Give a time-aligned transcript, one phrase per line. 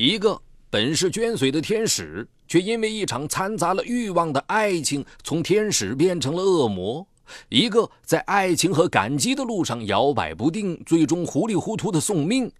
[0.00, 0.40] 一个
[0.70, 7.06] 本是捐髓的天使，却因为一场掺杂了欲望的爱情，从天使变成了恶魔；
[7.50, 12.50] 一个在爱情和感激的路上摇摆不定，最终糊里糊涂的送命。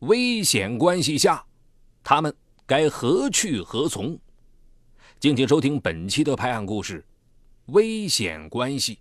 [0.00, 1.42] 危险关系下，
[2.04, 2.36] 他们
[2.66, 4.18] 该何去何从？
[5.18, 7.02] 敬请收听本期的拍案故事：
[7.68, 8.98] 危险关系。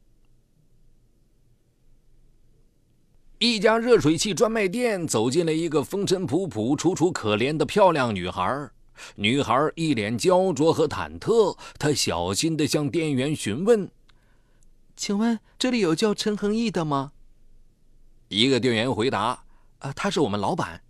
[3.39, 8.69] 一家热水器专卖店走进了一个风尘仆仆、楚楚可怜的漂亮女孩。
[9.15, 13.91] 女孩一脸焦灼和忐忑，她小心地向店员询问
[14.95, 17.11] ：“请问这里有叫陈恒毅的吗？”
[18.29, 19.43] 一个店员回答
[19.79, 20.81] ：“啊，他是我们老板。”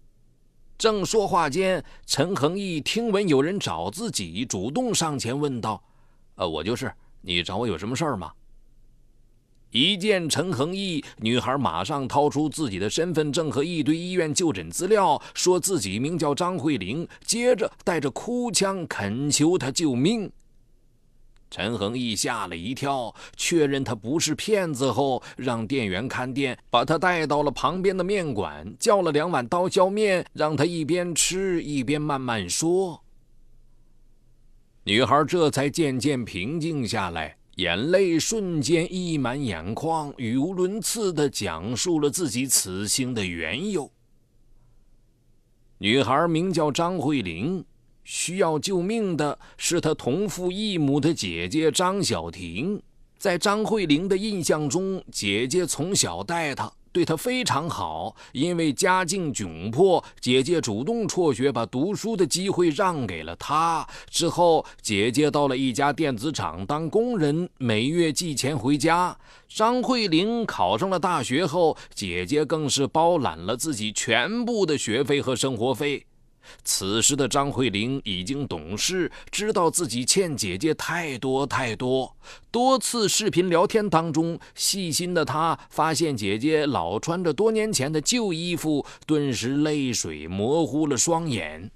[0.77, 5.83] 正说话间，陈恒毅听闻有人找自己，主动上前问道
[6.35, 8.31] ：“呃，我就是，你找我有什么事儿吗？”
[9.75, 20.31] 一见陈恒毅，女孩马上掏出自己的身份证和一堆医院就诊资料，说自己名叫张慧玲，接着带着哭腔恳求他救命。
[21.51, 33.03] 陈恒毅吓了一跳，确认他不是骗子后，让店员看店，把他带到了旁边的面馆，叫了两碗刀削面，让他一边吃一边慢慢说。
[34.85, 37.35] 女孩这才渐渐平静下来。
[37.55, 43.89] 眼泪瞬间溢满眼眶，语无伦次的讲述了自己此行的缘由。
[45.77, 47.63] 女孩名叫张慧玲，
[48.03, 52.81] 需要救命的是她同父异母的姐姐张小婷。
[53.17, 56.69] 在张慧玲的印象中，姐姐从小带她。
[56.95, 63.85] 对她非常好，因为家境窘迫，姐姐主动辍学，把读书的机会让给了他。
[64.09, 69.17] 之后，姐姐到了一家电子厂当工人，每月寄钱回家。
[69.49, 76.05] 张慧玲考上了大学后，姐姐更是包揽了自己全部的学费和生活费。
[76.63, 82.15] 此时的张慧玲已经懂事，知道自己欠姐姐太多太多。
[82.51, 91.71] 多次视频聊天当中，细心的她发现姐姐老穿着多年前的旧衣服，顿时泪水模糊了双眼。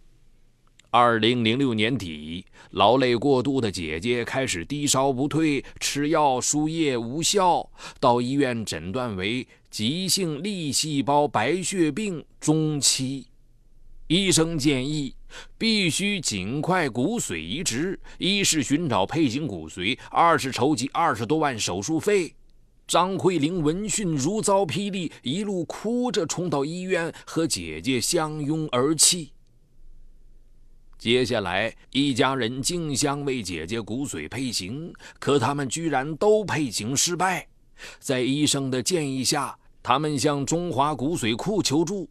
[0.91, 7.69] 二零零六年底，劳累过度的姐姐开始低烧不退，吃药输液无效，
[8.00, 13.28] 到医院诊断为急性粒细胞白血病中期。
[14.09, 15.14] 医生建议
[15.56, 22.34] 必须尽快骨髓移植，一是寻找配型骨髓，二是筹集二十多万手术费。
[22.88, 29.31] 张慧玲闻讯如遭霹雳，一路哭着冲到医院，和姐姐相拥而泣。
[30.97, 37.47] 接下来，一家人竞相为姐姐骨髓配型，可他们居然都配型失败。
[38.00, 42.09] 在医生的建议下，他们向中华骨髓库求助。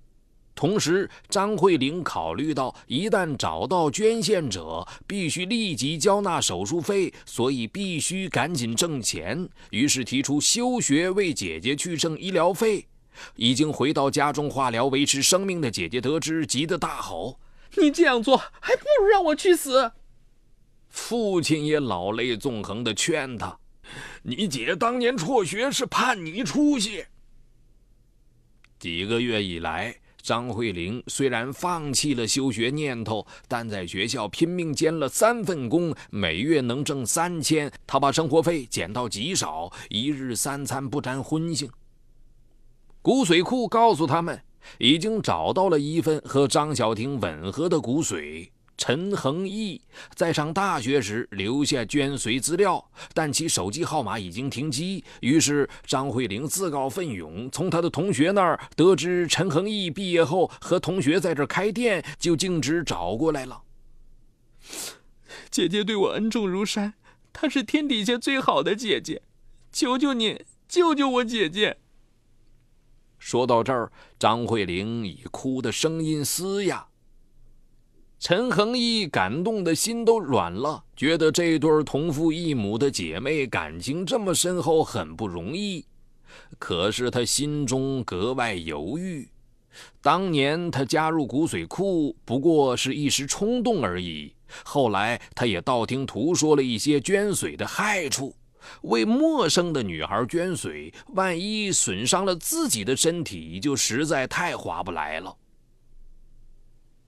[0.58, 9.48] 同时，张慧玲考虑到一旦找到捐献者，必须立即交纳手术费，所以必须赶紧挣钱。
[9.70, 12.88] 于是提出休学，为姐姐去挣医疗费。
[13.36, 17.38] 已经回到家中化疗维持生命的姐姐得知，急得大吼
[17.78, 19.92] ：“你这样做，还不如让我去死！”
[20.90, 23.56] 父亲也老泪纵横地劝他
[24.22, 27.04] ：“你姐当年辍学是盼你出息。”
[28.80, 29.94] 几个月以来。
[30.20, 37.70] 张慧玲虽然放弃了休学念头，但在学校拼命兼了三份工，每月能挣三千。
[37.86, 41.68] 她把生活费减到极少，一日三餐不沾荤腥。
[43.00, 44.42] 骨髓库告诉他们，
[44.78, 48.50] 已经找到了一份和张小婷吻合的骨髓。
[48.78, 49.82] 陈恒毅
[50.14, 55.04] 在上大学时留下捐髓资料，但其手机号码已经停机。
[55.20, 63.62] 于是张慧玲自告奋勇，从他的同学那儿得知陈恒毅毕业后和同学在这开店，就径直找过来了。
[65.50, 66.94] 姐姐对我恩重如山，
[67.32, 69.22] 她是天底下最好的姐姐，
[69.72, 71.78] 求求你救救我姐姐！
[73.18, 73.90] 说到这儿，
[74.20, 76.86] 张慧玲已哭得声音嘶哑。
[78.20, 85.84] 陈恒毅感动的心都软了，觉得这对同父异母的姐妹感情这么深厚很不容易。
[86.58, 89.28] 可是他心中格外犹豫。
[90.02, 98.34] 当年他加入骨髓库不过是一时冲动而已，后来他也道听途说了一些捐髓的害处。
[98.82, 105.36] 为陌生的女孩捐髓，万一损伤了自己的身体，就实在太划不来了。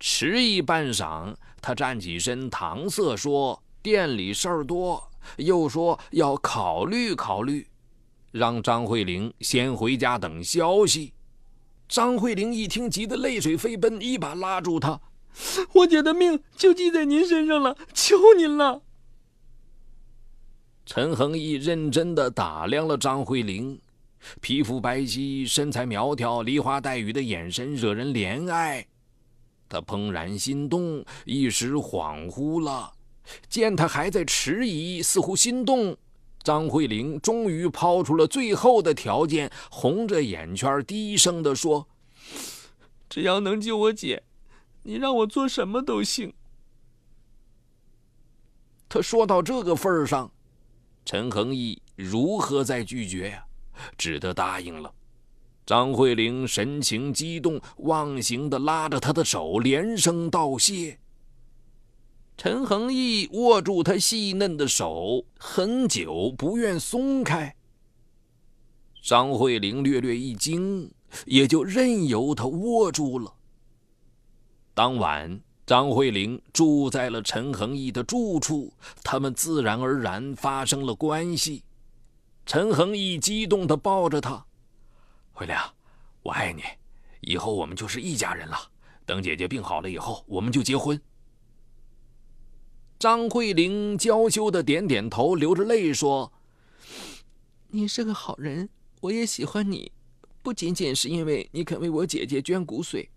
[0.01, 5.07] 迟疑半晌，他站起身，搪塞说：“店里事儿多。”
[5.37, 7.69] 又说要考虑考虑，
[8.33, 11.13] 让张慧玲先回家等消息。
[11.87, 14.99] 张慧玲一听，急得泪水飞奔，一把拉住他
[15.75, 18.81] ：“我姐的命就记在您身上了，求您了。
[20.87, 23.79] 陈恒义认真的打量了张慧玲，
[24.41, 28.87] 皮肤白皙，身材苗条，梨花带雨的眼神惹人怜爱。
[29.71, 32.93] 他怦然心动，一时恍惚了。
[33.49, 35.97] 见他还在迟疑，似乎心动，
[36.43, 41.87] 张慧玲终于抛出了最后的条件，红着眼圈，低声的说
[43.09, 44.25] ：“只要能救我姐，
[44.83, 46.35] 你让我做什么都行。”
[48.89, 50.31] 他说到这个份上。
[51.03, 53.45] 陈恒义如何再拒绝呀？
[53.97, 54.93] 只得答应了。
[55.71, 60.99] 张慧玲神情激动，忘形的拉着他的手，连声道谢。
[62.37, 67.55] 陈恒义握住她细嫩的手很久，不愿松开。
[69.01, 70.91] 张慧玲略略一惊，
[71.25, 73.33] 也就任由他握住了。
[74.75, 75.41] 当晚。
[75.65, 78.73] 张慧玲住在了陈恒义的住处，
[79.05, 81.63] 他们自然而然发生了关系。
[82.45, 84.45] 陈恒义激动地抱着她
[85.41, 85.57] ：“慧玲，
[86.23, 86.63] 我爱你，
[87.23, 88.59] 以后我们就是一家人了。
[89.07, 91.01] 等姐姐病好了以后，我们就结婚。”
[93.01, 96.31] 张慧玲娇羞的点点头，流着泪说
[97.69, 98.69] ：“你是个好人，
[99.01, 99.91] 我也喜欢你，
[100.43, 103.09] 不仅仅是因为你肯为我姐姐捐骨髓。”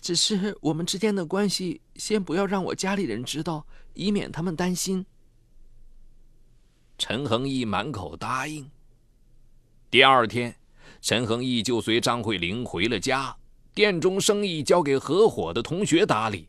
[0.00, 5.04] 只是我们之间的关系，先不要让我家里人知道，以免他们担心。
[6.96, 8.70] 陈恒义满口答应。
[9.90, 10.54] 第二天，
[11.00, 13.34] 陈恒义就随张慧玲回了家，
[13.74, 16.48] 店中生意交给合伙的同学打理。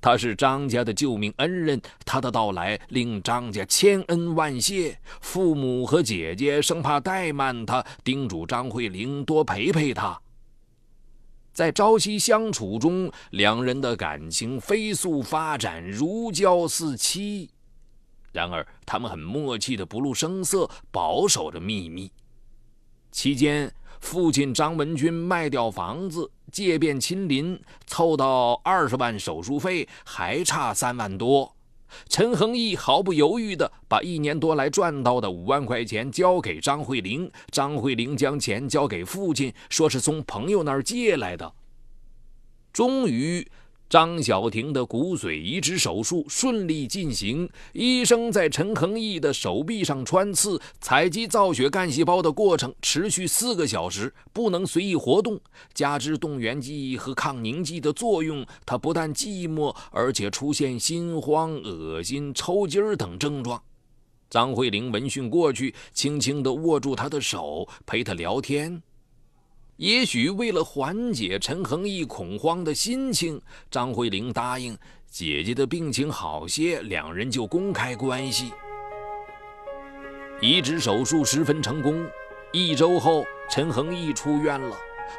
[0.00, 4.96] 他是张家的救命恩人，他的到来令张家千恩万谢。
[5.20, 10.20] 父母和姐姐生怕怠慢他，叮嘱张慧玲多陪陪他。
[11.52, 17.50] 在朝夕相处中，两人的感情飞速发展，如胶似漆。
[18.32, 22.10] 然而，他们很默契的不露声色，保守着秘密。
[23.12, 23.72] 期间，
[24.04, 31.56] 父亲张文军卖掉房子，借遍亲邻，凑到二十万手术费，还差三万多。
[32.10, 41.54] 陈恒义毫不犹豫地把一年多来赚到的五万块钱交给张慧玲，张慧玲将钱交给父亲，说是从朋友那儿借来的。
[42.74, 43.50] 终于，
[43.94, 47.48] 张小婷的骨髓移植手术顺利进行。
[47.74, 55.40] 医生在陈恒毅的手臂上穿刺，采集造血干细胞的过程持续四个小时，不能随意活动。
[55.74, 63.62] 加之动员剂和抗凝剂的作用，他不但寂寞，而且出现心慌、恶心、抽筋儿等症状。
[64.28, 68.82] 张慧玲闻讯过去，轻轻地握住他的手，陪他聊天。
[69.76, 74.78] 也许为了缓解陈恒义恐慌的心情，张慧玲答应
[75.08, 78.52] 姐姐的病情好些，两人就公开关系。
[80.40, 82.06] 移植手术十分成功，
[82.52, 84.76] 一周后陈恒义出院了，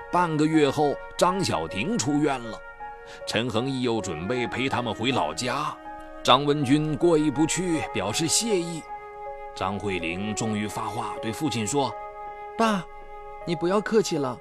[0.10, 2.57] 半个月后张小婷出院了，
[3.28, 5.75] 陈恒义又准备陪他们回老家，
[6.24, 8.81] 张文军过意不去，表示谢意。
[9.54, 11.94] 张慧玲终于发话，对父亲说
[12.57, 12.86] ：“爸。”
[13.47, 14.38] 你不要客气了，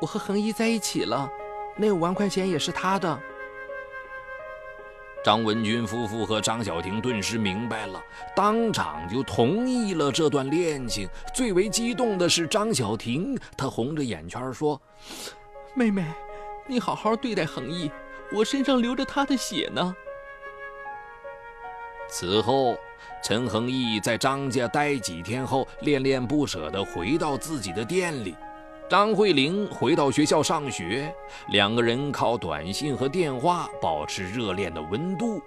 [0.00, 1.30] 我和恒一在一起了，
[1.76, 3.18] 那五万块钱也是他的。
[5.24, 8.02] 张文军夫妇和张小婷顿时明白了，
[8.36, 11.08] 当场就同意了这段恋情。
[11.34, 14.78] 最为激动的是张小婷，她红着眼圈说
[15.74, 16.04] ：“妹妹，
[16.66, 17.90] 你好好对待恒毅，
[18.30, 19.96] 我身上流着他的血呢。”
[22.10, 22.76] 此后。
[23.22, 28.34] 陈恒义在张家待几天后，恋恋不舍地回到自己的店里。
[28.88, 31.12] 张慧玲回到学校上学，
[31.48, 35.40] 两个人靠短信和电话保持热恋的温度。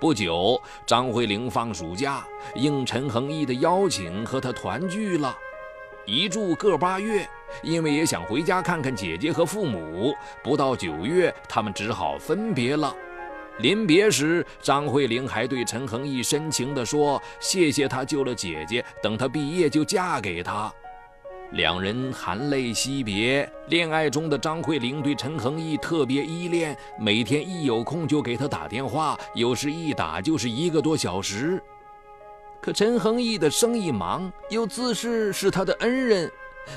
[0.00, 2.24] 不久，张慧玲放暑假，
[2.54, 5.36] 应陈恒义的邀请和他团聚了，
[6.06, 7.28] 一住个八月。
[7.62, 12.94] 因为也想回家看看姐姐和父母，不到九月，他们只好分别了。
[13.60, 20.72] 临别时，张慧玲还对陈恒义深情地说：“谢谢他救了姐姐，等他毕业就嫁给他。”
[21.52, 23.50] 两人含泪惜别。
[23.66, 31.60] 恋爱中的张慧玲对陈恒义特别依恋，每天一有空就给他打电话，有时一打就是一个多小时。
[32.62, 36.30] 可陈恒义的生意忙，又自视是他的恩人，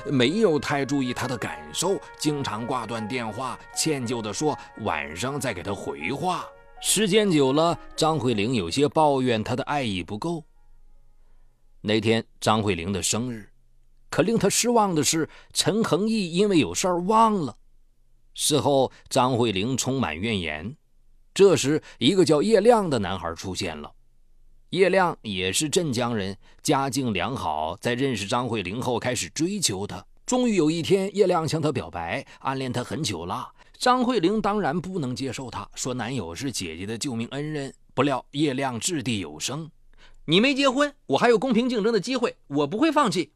[0.06, 6.44] 没有太注意他的感受，经常挂断电话，歉疚地说：“晚上再给他回话。”
[6.80, 10.44] 时间久了，张慧玲有些抱怨他的爱意不够。
[11.80, 13.48] 那天张慧玲的生日，
[14.10, 17.56] 可令她失望的是，陈恒毅因为有事儿忘了。
[18.34, 20.76] 事后，张慧玲充满怨言。
[21.32, 23.90] 这时，一个叫叶亮的男孩出现了。
[24.70, 30.04] 叶亮也是镇江人，家境良好，在认识张慧玲后开始追求她。
[30.26, 33.53] 终于有一天，叶亮向她表白，暗恋她很久了。
[33.84, 37.74] 张慧玲当然不能接受他，说男友是姐姐的救命恩人。
[37.92, 39.70] 不料叶亮掷地有声
[40.24, 43.34] ：“你没结婚，我还有公平竞争的机会，我不会放弃。”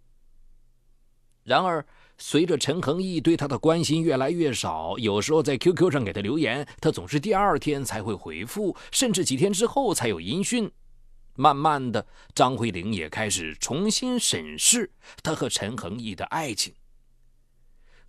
[1.45, 1.85] 然而，
[2.17, 10.73] 随着陈恒毅对他的关心越来越少，有时候在 QQ 上给他留言，他总是第二天才会回复，甚至几天之后才有音讯。
[11.35, 14.91] 慢慢的，张慧玲也开始重新审视
[15.23, 16.73] 她和陈恒毅的爱情。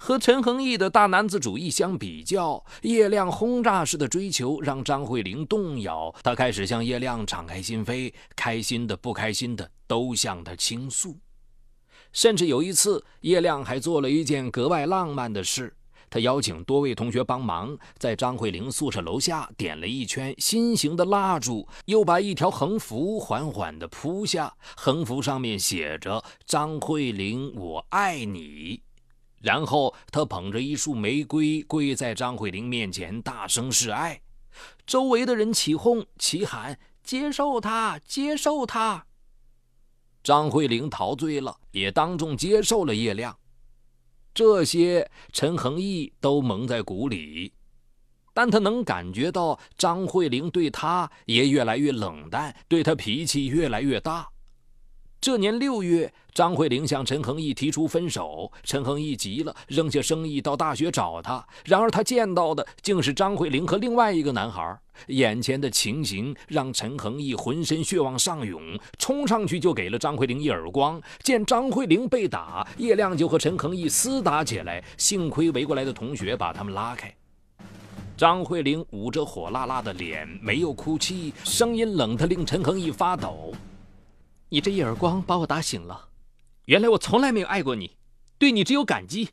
[0.01, 6.11] 和陈恒毅的大男子主义相比较，叶亮轰炸式的追求让张慧玲动摇。
[6.23, 11.17] 她开始向叶亮敞开心扉，开心的、不开心的都向他倾诉。
[12.13, 15.75] 甚至有一次，叶亮还做了一件格外浪漫的事：
[16.09, 28.81] 他邀请多位同学帮忙，在张慧玲宿舍楼下点了一圈心形的蜡烛，又把一条横幅缓缓地铺下，横幅上面写着“张慧玲，我爱你”。
[29.41, 34.21] 然后他捧着一束玫瑰跪在张慧玲面前，大声示爱。
[34.85, 39.05] 周围的人起哄齐喊：“接受他，接受他！”
[40.21, 43.37] 张慧玲陶醉了，也当众接受了叶亮。
[44.33, 47.53] 这些陈恒毅都蒙在鼓里，
[48.33, 54.29] 但他能感觉到张慧玲对他也越来越冷淡，对他脾气越来越大。
[55.21, 61.45] 这年六月，张慧玲向陈恒毅提出分手，陈恒毅急了，扔下生意到大学找她。
[61.65, 64.79] 然而他见到的竟是张慧玲和另外一个男孩。
[65.07, 71.01] 眼前的情形让陈恒毅浑身血往上涌，冲上去就给了张慧玲一耳光。
[71.21, 74.81] 见张慧玲被打，叶亮就和陈恒毅厮打起来。
[74.97, 77.13] 幸亏围过来的同学把他们拉开。
[78.15, 83.53] 张慧玲捂着火辣辣的脸，没有哭泣，声音冷得令陈恒毅发抖。
[84.51, 86.07] 你这一耳光把我打醒了，
[86.65, 87.91] 原来我从来没有爱过你，
[88.39, 89.29] 对你只有感激。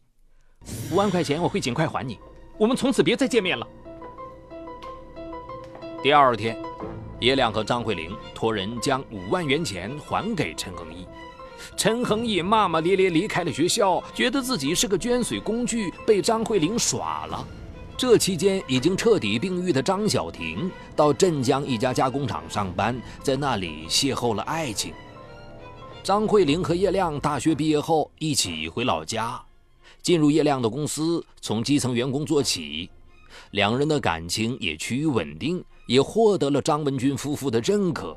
[0.90, 2.18] 五万块钱我会尽快还你，
[2.58, 3.66] 我们从此别再见面了。
[6.02, 6.54] 第二天，
[7.18, 11.06] 叶亮和张慧玲托人将五万元钱还给陈恒毅。
[11.78, 17.42] 陈恒毅骂骂咧咧离开了学校，觉得自己是个捐髓工具，被张慧玲耍了。
[17.96, 24.92] 这期间，已经彻底病愈的张小婷到镇江一家加工厂上班，在那里邂逅了爱情。
[26.06, 29.42] 张慧玲和叶亮大学毕业后一起回老家，
[30.02, 32.88] 进入叶亮的公司，从基层员工做起，
[33.50, 38.16] 两人的感情也趋于稳定，也获得了张文军夫妇的认可。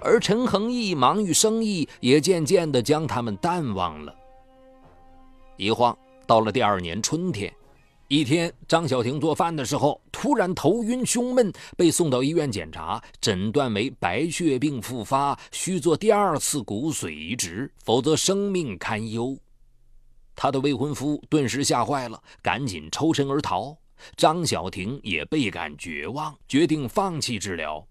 [0.00, 4.14] 而陈恒毅忙于生意，也渐渐地将他们淡忘了。
[5.58, 5.94] 一晃
[6.26, 7.52] 到了第二年春天。
[8.12, 19.38] 一天，张小婷做饭的时候突然头晕胸闷，被送到医院检查，诊断为白血病复发，需做第二次骨髓移植，否则生命堪忧。
[20.34, 23.78] 她的未婚夫顿时吓坏了，赶紧抽身而逃。
[24.16, 27.86] 张小婷也倍感绝望，决定放弃治疗。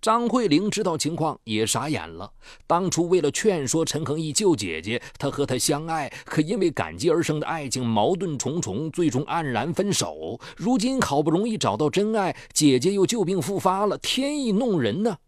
[0.00, 2.32] 张慧玲知道情况也傻眼了。
[2.68, 10.38] 当初为了劝说陈恒毅救姐姐，她和他相爱，可因为感激而生的爱情矛盾重重，最终黯然分手。
[10.56, 15.18] 如今好不容易找到真爱，姐姐又旧病复发了，天意弄人呢。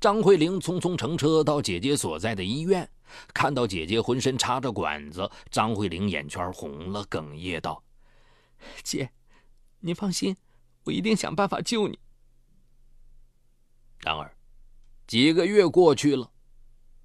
[0.00, 2.88] 张慧玲匆匆乘车到姐姐所在的医院，
[3.34, 7.82] 看到姐姐浑身插着管子，张慧玲眼圈红了，哽咽道
[8.84, 9.10] ：“姐，
[9.80, 10.36] 你放心，
[10.84, 11.98] 我一定想办法救你。”
[14.00, 14.32] 然而，
[15.06, 16.30] 几个月过去了，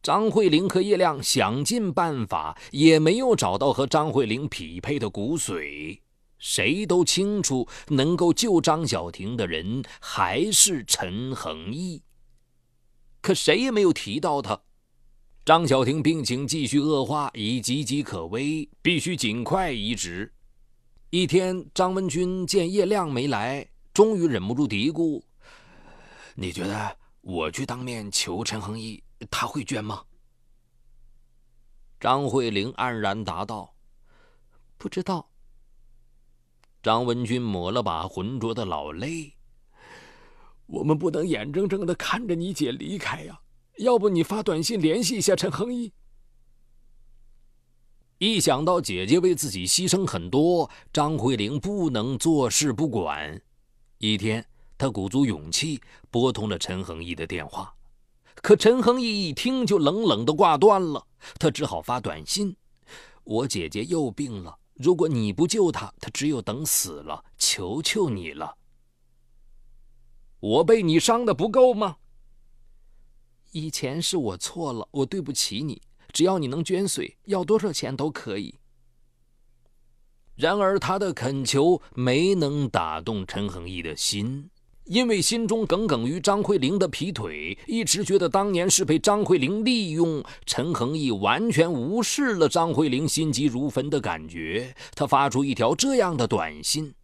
[0.01, 5.99] 张慧玲和叶亮想尽办法，也没有找到和张慧玲匹配的骨髓。
[6.37, 12.03] 谁都清楚，能够救张小婷的人还是陈恒毅，
[13.21, 14.59] 可谁也没有提到他。
[15.45, 20.33] 张小婷病情继续恶化，已岌岌可危，必须尽快移植。
[21.09, 25.21] 一天，张文军见叶亮没来，终于忍不住嘀咕。
[26.35, 30.03] 你觉得我去当面求陈恒毅，他会捐吗？
[31.99, 33.73] 张慧玲黯然答道
[34.77, 35.29] ：“不知道。”
[36.83, 39.33] 张文军抹了把浑浊的老泪
[40.67, 43.39] ：“我们不能眼睁睁的看着你姐离开呀！
[43.77, 45.93] 要不你发短信联系一下陈恒毅。”
[48.19, 53.41] 一想到姐姐为自己牺牲很多，张慧玲不能坐视不管。
[53.99, 54.45] 一天。
[54.77, 57.73] 他鼓足勇气拨通了陈恒毅的电话，
[58.35, 61.05] 可陈恒毅一听就冷冷的挂断了。
[61.39, 62.55] 他只好发短信
[63.23, 67.23] ：“我姐姐又病了，如果你不救她，她只有等死了。
[67.37, 68.57] 求求你了！
[70.39, 71.97] 我被你伤的不够吗？
[73.51, 75.81] 以前是我错了，我对不起你。
[76.11, 78.59] 只要你能捐髓，要多少钱都可以。
[80.35, 84.49] 然而，他的恳求没能打动陈恒义的心。
[84.85, 90.21] 因为心中耿耿于张慧玲的劈腿，一直觉得当年是被张慧玲利用。
[90.45, 96.95] 陈恒毅完全无视了张慧玲心急如焚的感觉，他发出一条这样的短信：“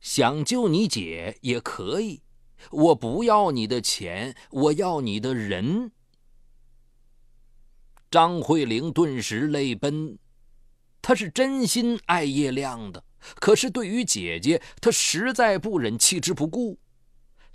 [0.00, 2.22] 想救你姐也可以，
[2.70, 5.90] 我不要你的钱，我要你的人。”
[8.08, 10.18] 张慧玲顿时泪奔，
[11.00, 13.02] 她是真心爱叶亮的，
[13.40, 16.78] 可是对于姐姐，她实在不忍弃之不顾。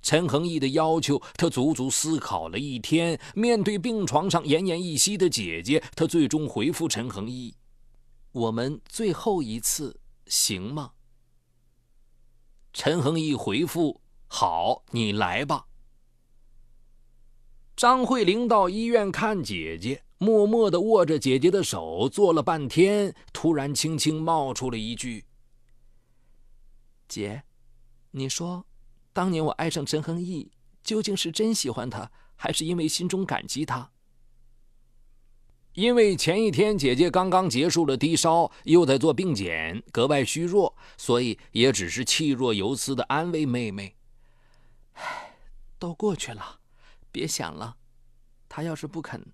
[0.02, 3.20] 陈恒毅的要求，他足足思考了一天。
[3.36, 7.56] 面对病床上奄奄一息的姐姐，他最终回复陈恒毅
[8.32, 10.92] ：“我们最后一次，行吗？”
[12.72, 14.00] 陈恒毅回复
[14.30, 15.66] ：“好，你来吧。”
[17.76, 25.26] 张慧玲到医院看姐姐，默默地握着姐姐的手，坐了半天，突然轻轻冒出了一句
[27.10, 27.44] ：“姐，
[28.12, 28.66] 你说。”
[29.18, 30.52] 当年我爱上陈恒毅，
[30.84, 33.90] 究竟是真喜欢他，还是因为心中感激他？
[35.74, 43.96] 因为前一天姐姐刚刚结束了低烧，又在做病检，格外虚弱，所以也只是气若游丝的安慰妹妹
[44.94, 45.34] ：“唉，
[45.80, 46.60] 都过去了，
[47.12, 47.76] 别想了。
[48.48, 49.26] 他要是不肯，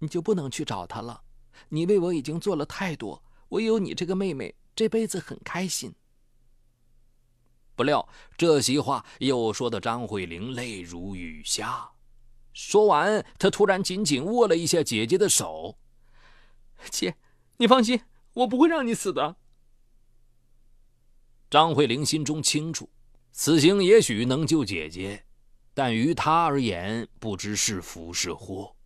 [0.00, 1.22] 你就不能去找他了。
[1.70, 5.94] 你为我已经做了太多，我有你这个妹妹，这辈子很开心。”
[7.74, 11.90] 不料这席话又说的张慧玲泪如雨下。
[12.52, 15.76] 说完，她突然紧紧握了一下姐姐的手
[16.88, 17.16] ：“姐，
[17.56, 18.00] 你放心，
[18.32, 19.36] 我不会让你死的。”
[21.50, 22.88] 张慧玲心中清楚，
[23.32, 25.24] 此行也许能救姐姐，
[25.72, 28.76] 但于她而言，不知是福是祸，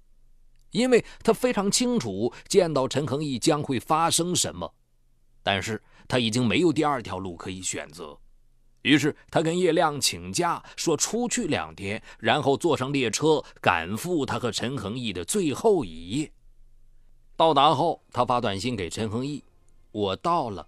[0.70, 4.74] 因为她非常清楚见到陈恒毅将会发生什么。
[5.42, 8.18] 但是她已经没有第二条路可以选择。
[8.82, 16.32] 于是他跟叶亮请假，说出去两天，然后坐上列车赶赴他和陈恒毅的最后一夜。
[17.36, 19.42] 到达后，他发短信给陈恒毅
[19.92, 20.66] ：“我到了。”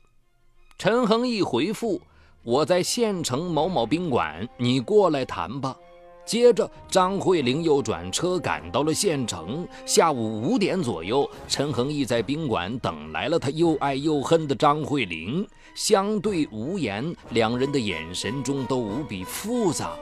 [0.79, 2.01] 陈恒毅回复
[2.43, 5.77] ：“我在县城某某宾馆，你过来谈吧。”
[6.25, 9.67] 接着，张慧玲又转车赶到了县城。
[9.85, 19.97] 下午五点左右，陈恒毅在宾馆等来了他又爱又恨的张慧玲，相对无言，两人的眼神中都无比复杂。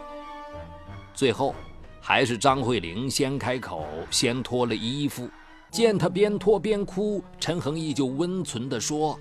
[1.14, 1.54] 最后，
[1.98, 5.26] 还是张慧玲先开口，先脱了衣服。
[5.70, 9.18] 见他边脱边哭，陈恒毅就温存地说：“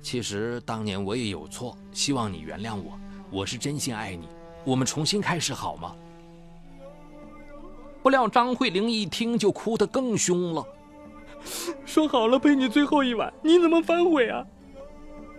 [0.00, 2.98] 其实当年我也有错，希望你原谅我。
[3.30, 4.26] 我是真心爱你，
[4.64, 5.94] 我们重新开始好吗？”
[8.02, 10.64] 不料张慧玲一听就哭得更凶了，
[11.84, 14.44] 说好了陪你最后一晚，你怎么反悔啊？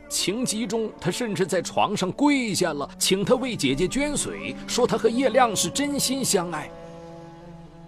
[0.07, 6.69] 情急中，她甚至在床上跪下了，请他为姐姐捐髓，说他和叶亮是真心相爱。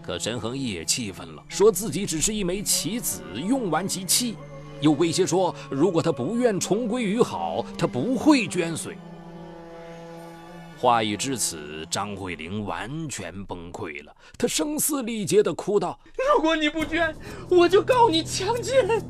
[0.01, 4.35] 可陈恒毅也气愤了，说自己只是一枚棋子，用完即弃，
[4.81, 8.95] 又威胁说如果他不愿重归于好，他不会捐髓。
[10.83, 15.97] 话已至此，张慧玲完全崩溃了，她声嘶力竭地哭道
[16.35, 17.15] ：“如果你不捐，
[17.49, 19.01] 我就告你强奸。”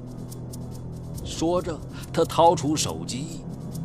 [1.26, 1.76] 说着，
[2.14, 3.42] 她掏出手机。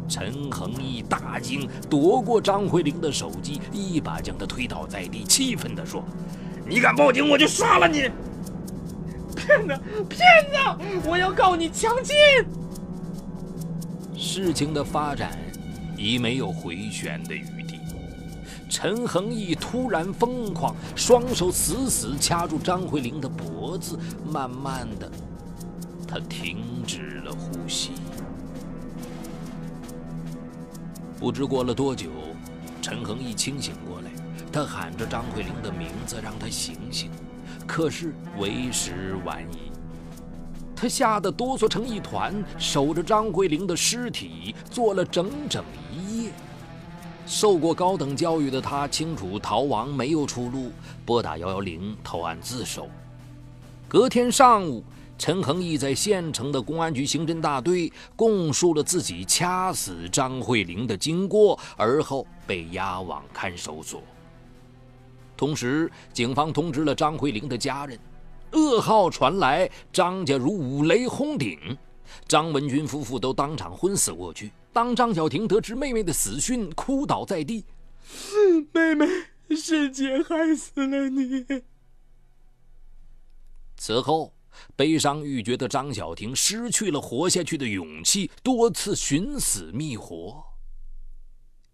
[0.06, 6.04] 陈恒毅大惊，夺过张慧玲的手机，一把将她推倒在地，气愤地说
[6.68, 8.10] ：“你敢报警，我就杀了你！
[9.34, 10.20] 骗子，骗
[10.52, 11.08] 子！
[11.08, 12.14] 我要告你强奸！”
[14.14, 15.38] 事情的发展
[15.96, 17.57] 已没有回旋的余。
[18.68, 23.98] 陈恒毅突然疯狂，双手死死掐住张慧玲的脖子，
[24.30, 25.10] 慢慢的，
[26.06, 27.92] 他停止了呼吸。
[31.18, 32.10] 不知过了多久，
[32.82, 34.10] 陈恒毅清醒过来，
[34.52, 37.10] 他喊着张慧玲的名字，让她醒醒，
[37.66, 39.72] 可是为时晚矣。
[40.76, 46.30] 他吓得哆嗦成一团，守着张慧玲的尸体坐了整整一夜。
[47.28, 50.72] 受过高等教育的他清楚逃亡没有出路，
[51.04, 52.88] 拨打幺幺零投案自首。
[53.86, 54.82] 隔天上午，
[55.18, 64.02] 陈恒毅在县城的公安局刑侦大队供述了自己掐死张慧玲的经过，而后被押往看守所。
[65.36, 67.98] 同时，警方通知了张慧玲的家人，
[68.52, 71.76] 噩耗传来，张家如五雷轰顶。
[72.26, 74.50] 张文军夫妇都当场昏死过去。
[74.78, 77.64] 当张小婷得知妹妹的死讯，哭倒在地
[78.72, 79.08] ：“妹妹，
[79.56, 81.44] 是姐害死了你。”
[83.76, 84.32] 此后，
[84.76, 90.44] 悲伤欲绝的张小婷失去了活下去的勇气，多次寻死觅活。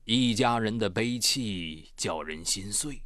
[0.06, 3.02] 一家人的悲泣叫人心碎。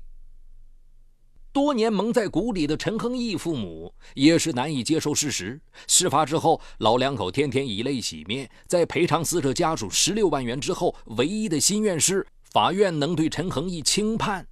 [1.59, 5.61] 多年蒙在鼓里的陈恒义父母也是难以接受事实。
[5.89, 14.47] 事发之后，老两口天天以泪洗面，在赔偿死者家属十六万元之后，唯一的心愿是法院能对陈恒义轻判。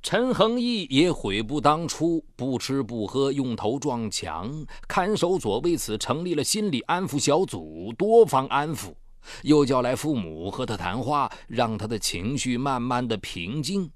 [0.00, 4.64] 陈恒义也悔不当初，不吃不喝，用头撞墙。
[4.86, 8.94] 看守所为此成立了心理安抚小组，多方安抚，
[9.42, 13.90] 又叫来父母和他谈话，让他的情绪慢慢的平静。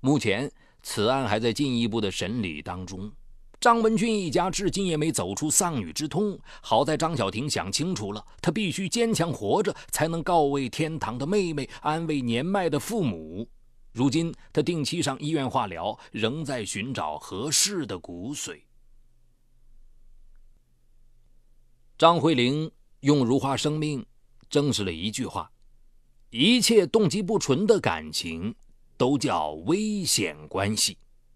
[0.00, 0.50] 目前。
[0.86, 3.10] 此案还在进一步的审理当中，
[3.58, 6.38] 张文军一家至今也没走出丧女之痛。
[6.60, 13.48] 好在张小婷想清楚了，她必须坚强活着，才能告慰天堂的妹妹，安慰年迈的父母。
[13.92, 18.60] 如今她定期上医院化疗，仍在寻找合适的骨髓。
[21.96, 22.70] 张慧玲
[23.00, 24.04] 用如花生命
[24.50, 25.50] 证实了一句话：
[26.28, 28.54] 一切动机不纯的感情。
[28.96, 30.96] 都叫危险关系。